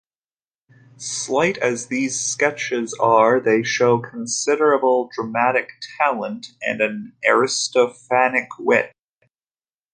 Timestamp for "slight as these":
0.97-2.19